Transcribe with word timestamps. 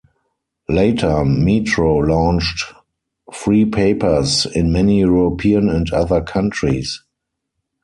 Later, 0.67 1.23
Metro 1.23 1.95
launched 1.97 2.73
free 3.31 3.65
papers 3.65 4.47
in 4.47 4.73
many 4.73 5.01
European 5.01 5.69
and 5.69 5.91
other 5.93 6.23
countries. 6.23 7.03